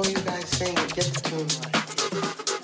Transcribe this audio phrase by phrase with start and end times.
[0.00, 0.74] What are you guys saying?
[0.76, 2.59] get the tune right.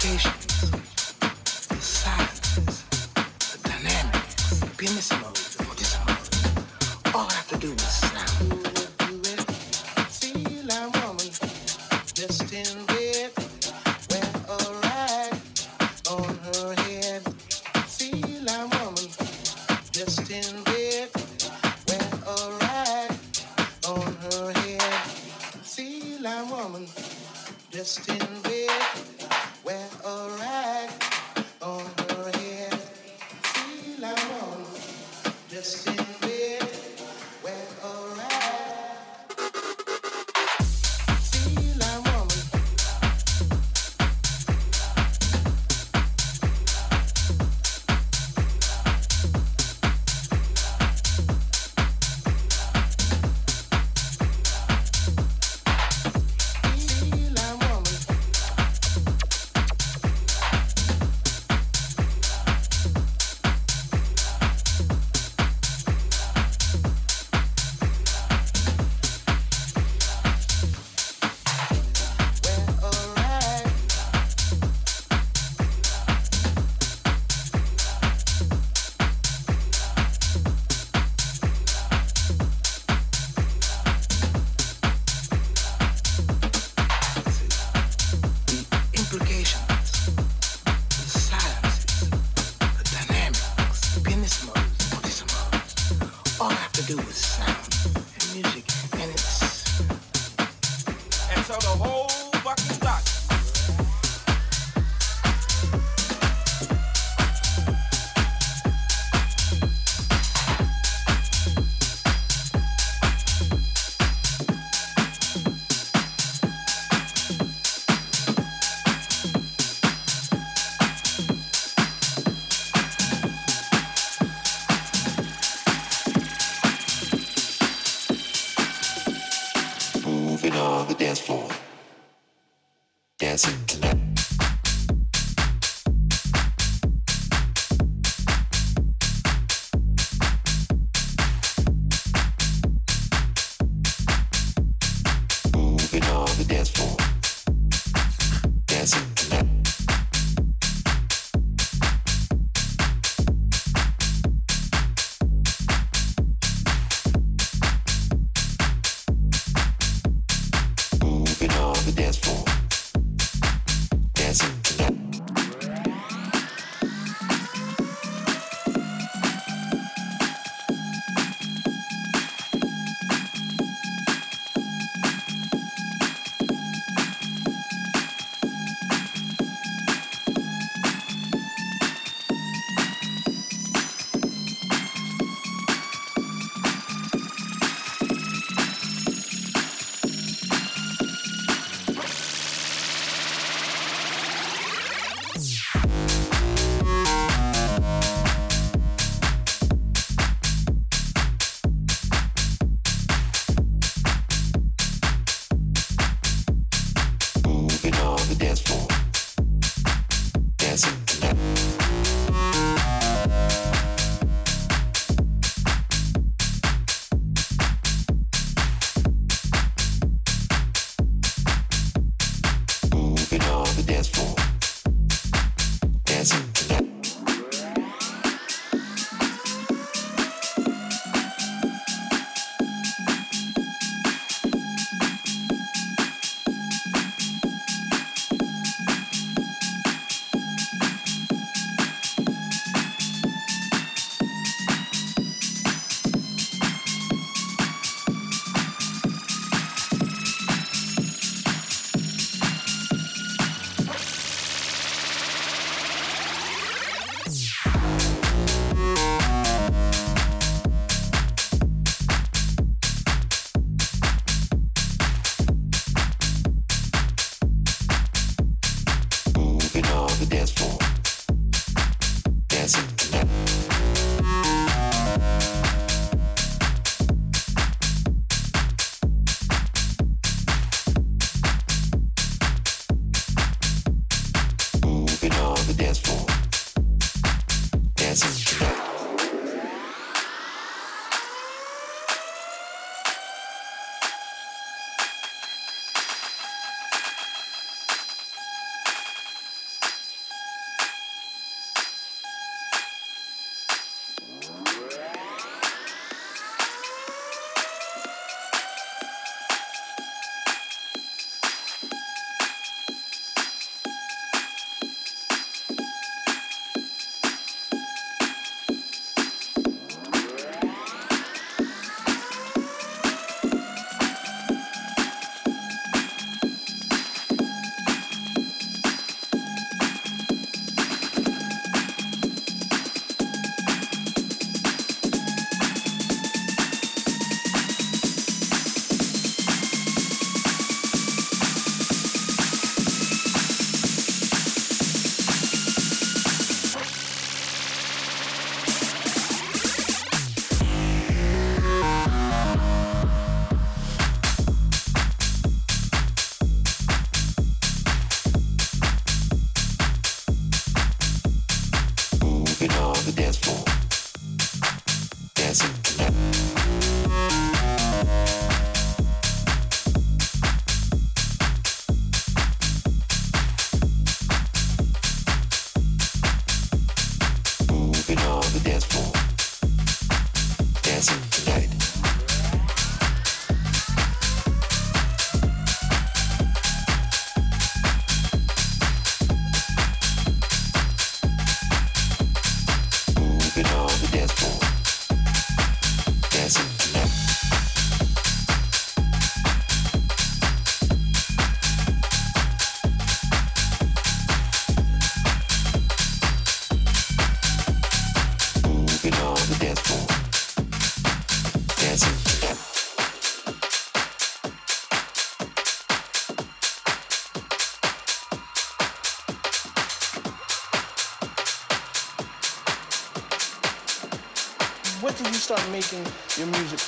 [0.00, 0.70] Patience,
[1.68, 2.84] the silences,
[3.52, 4.60] the dynamics,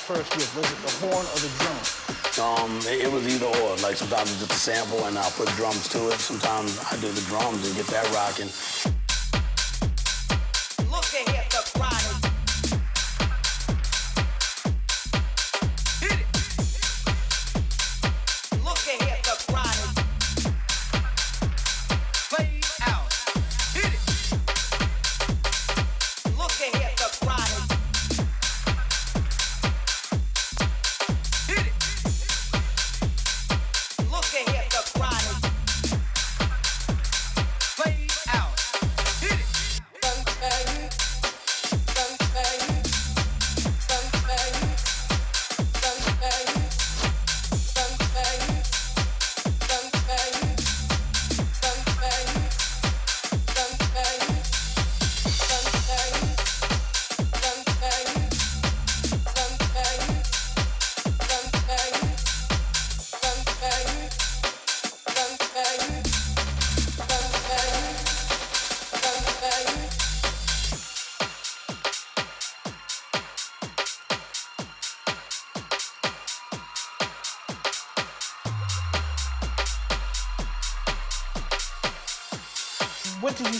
[0.07, 0.55] first with?
[0.55, 1.79] Was it the horn or the drum?
[2.39, 3.75] Um, it, it was either or.
[3.83, 6.19] Like sometimes it's just a sample and I'll put drums to it.
[6.19, 8.47] Sometimes I do the drums and get that rocking.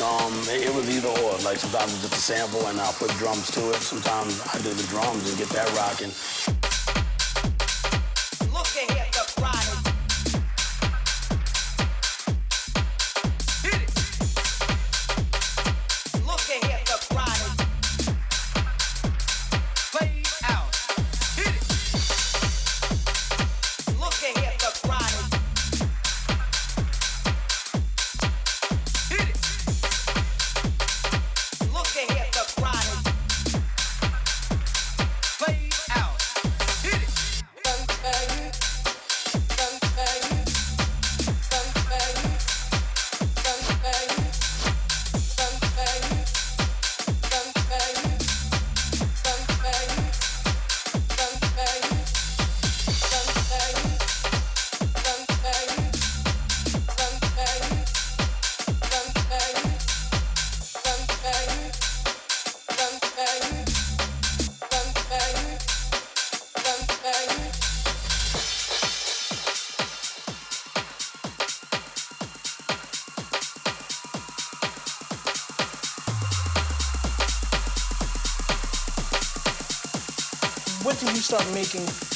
[0.00, 1.36] Um, it, was either or.
[1.44, 3.76] Like sometimes it's just a sample and I'll put drums to it.
[3.76, 6.08] Sometimes I do the drums and get that rocking.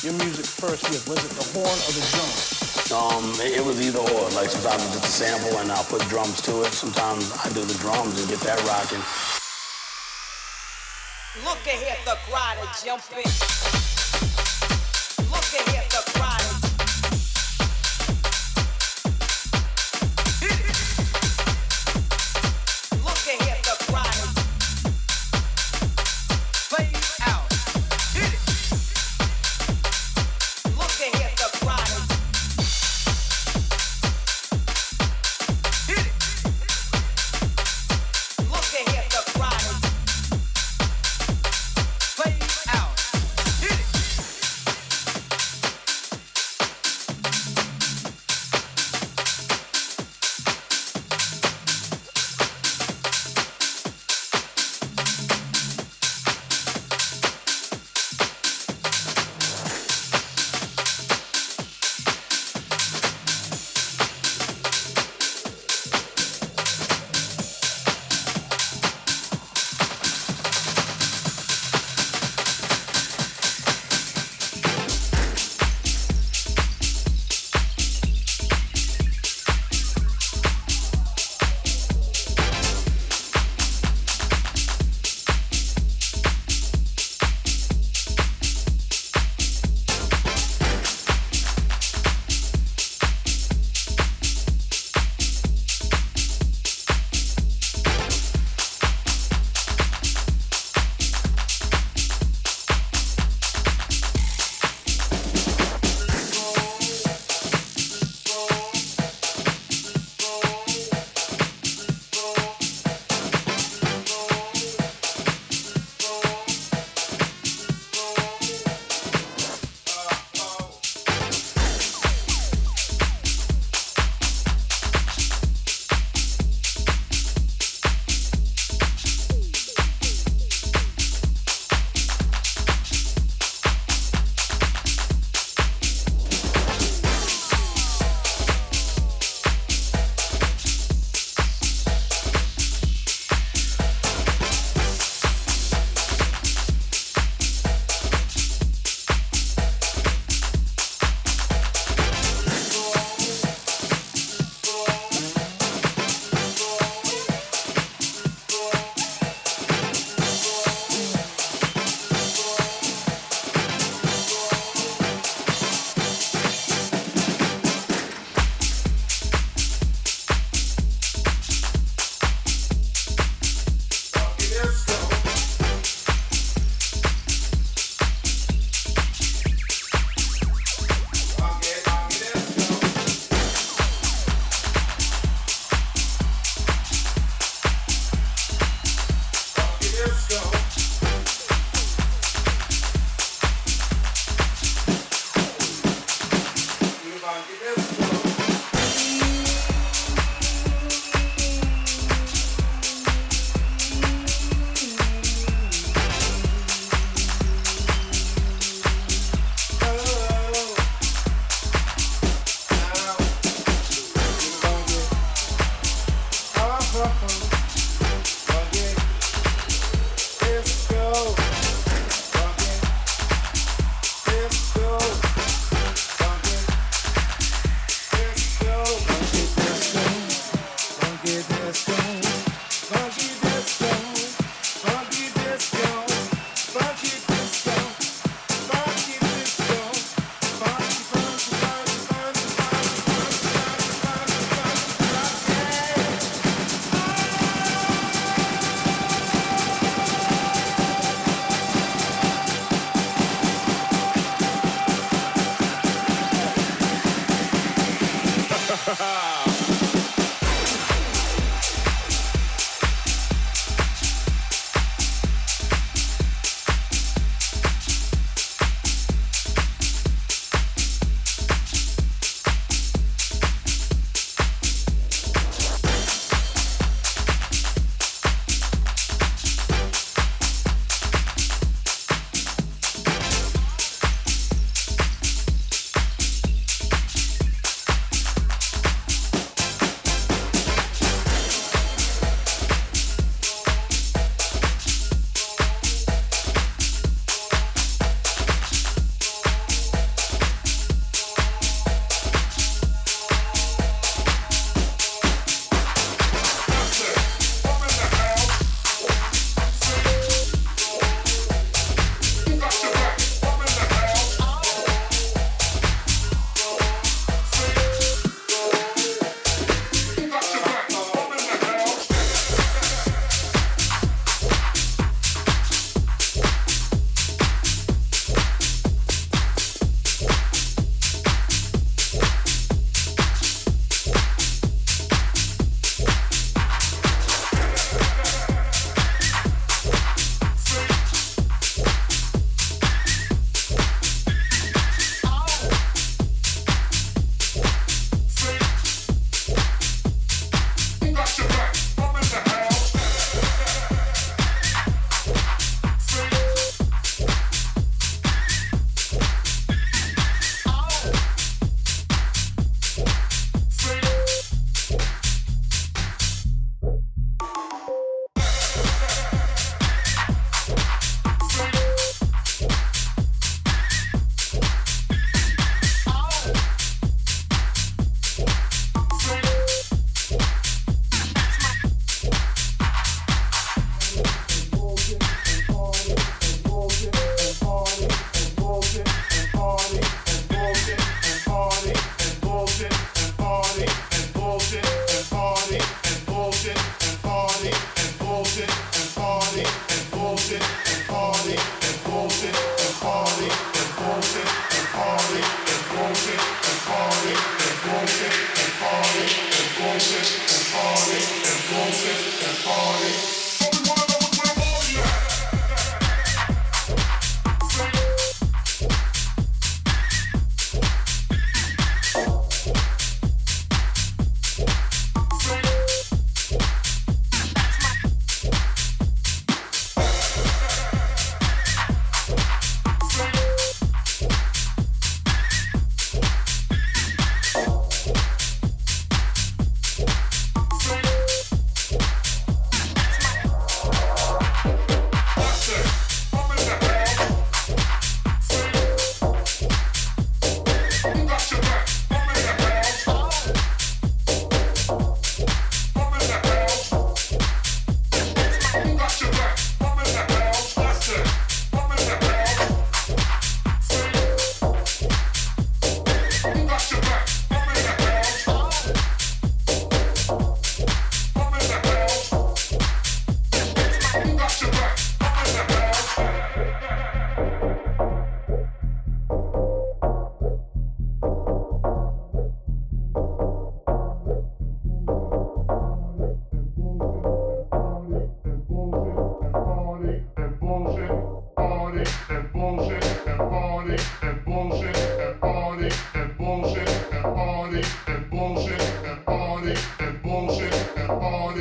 [0.06, 1.08] Your music first with?
[1.08, 2.30] Was it the horn or the drum?
[2.94, 4.30] Um, it, it was either or.
[4.38, 6.70] Like sometimes it's just a sample and I'll put drums to it.
[6.70, 9.02] Sometimes I do the drums and get that rocking.
[11.42, 13.75] Look ahead, the crowd jumping.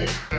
[0.06, 0.35] Party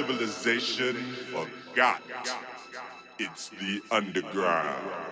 [0.00, 0.96] civilization
[1.30, 2.00] forgot.
[3.18, 5.09] It's the underground.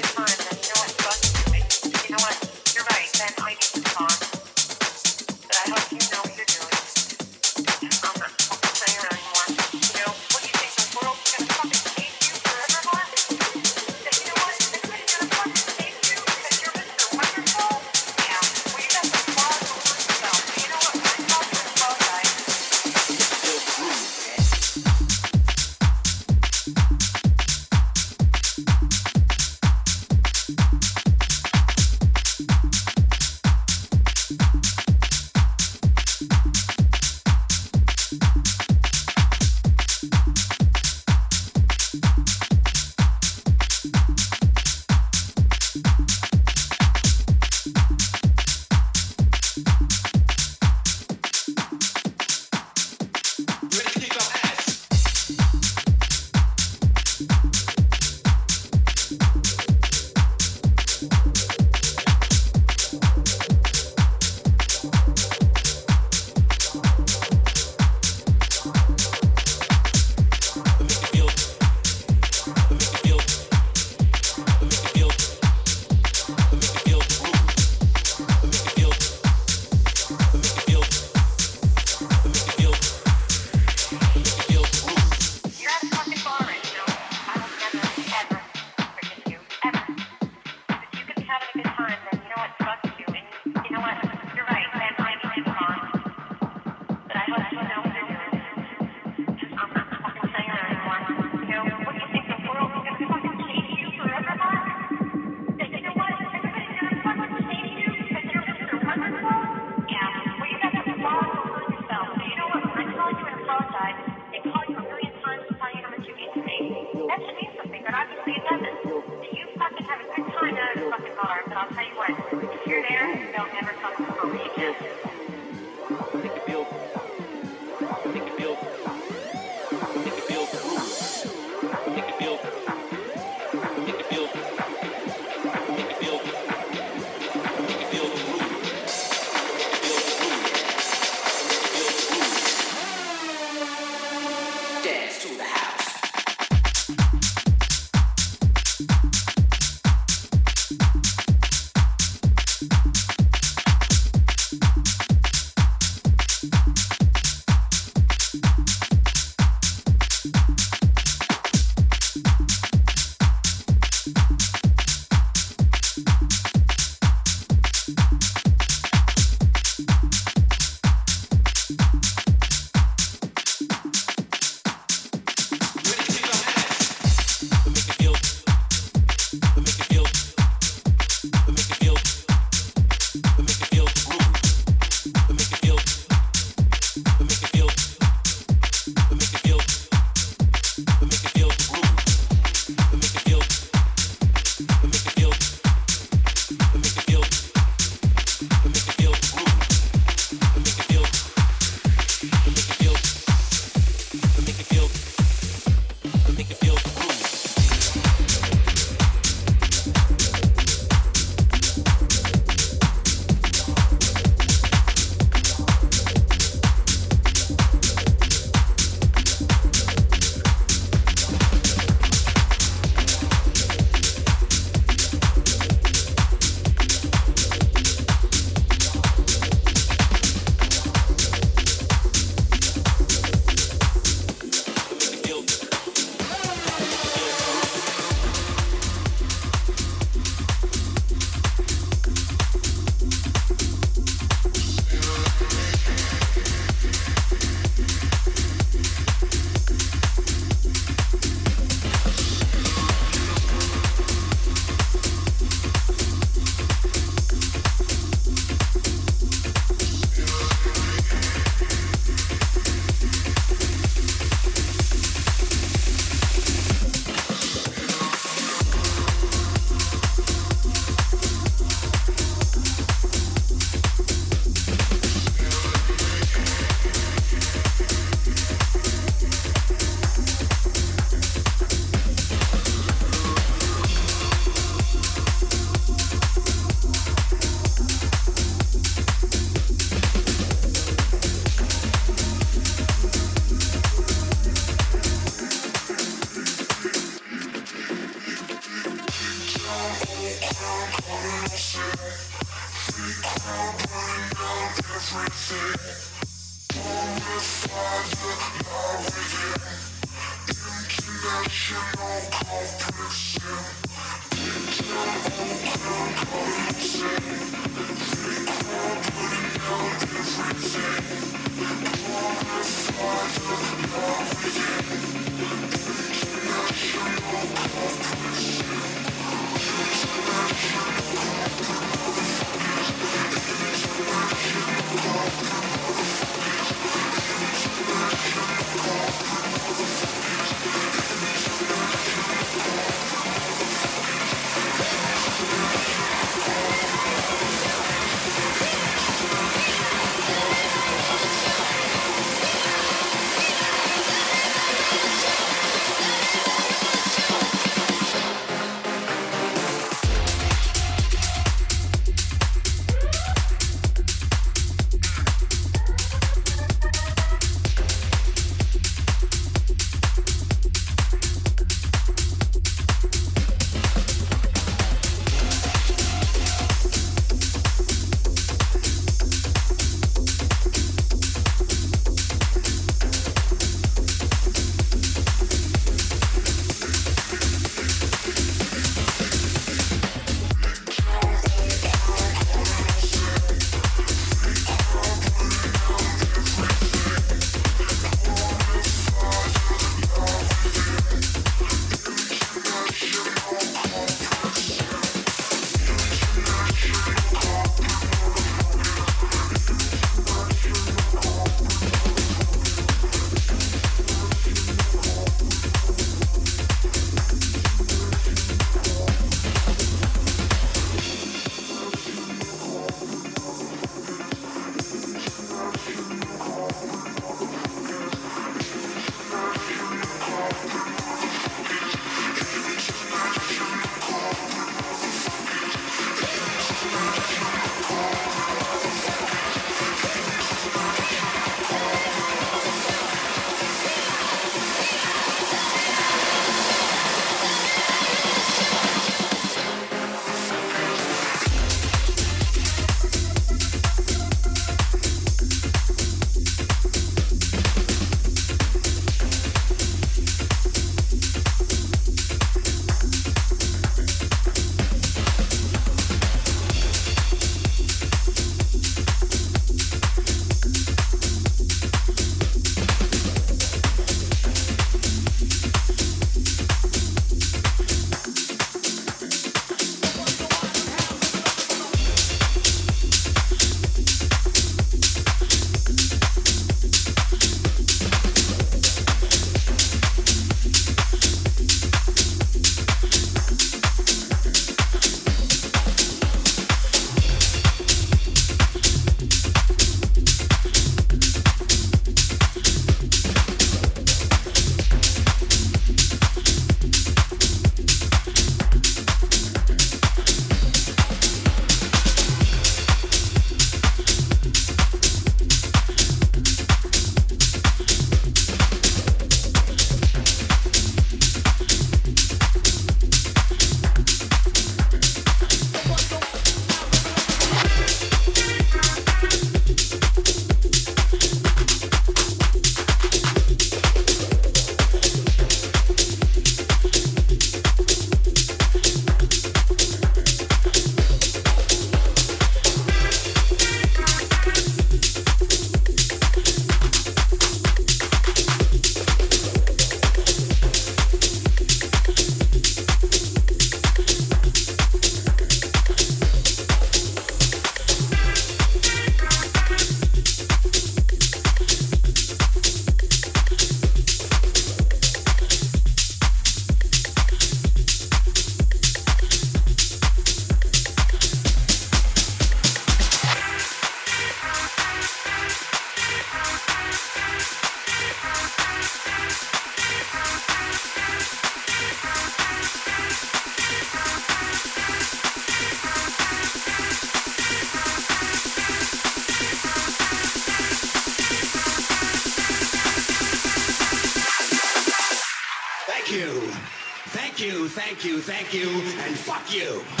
[598.53, 600.00] you and fuck you.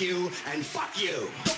[0.00, 1.55] You, and fuck you.